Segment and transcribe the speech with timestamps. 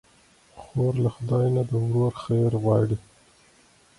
[0.61, 2.97] خور له خدای نه د ورور خیر غواړي.